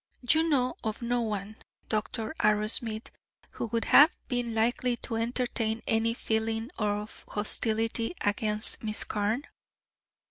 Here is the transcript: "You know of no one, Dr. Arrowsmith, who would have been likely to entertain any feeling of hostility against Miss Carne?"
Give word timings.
"You 0.27 0.49
know 0.49 0.77
of 0.83 1.03
no 1.03 1.21
one, 1.21 1.57
Dr. 1.87 2.33
Arrowsmith, 2.39 3.11
who 3.51 3.67
would 3.67 3.85
have 3.85 4.11
been 4.29 4.55
likely 4.55 4.97
to 4.97 5.17
entertain 5.17 5.83
any 5.85 6.15
feeling 6.15 6.71
of 6.79 7.23
hostility 7.27 8.15
against 8.21 8.81
Miss 8.83 9.03
Carne?" 9.03 9.45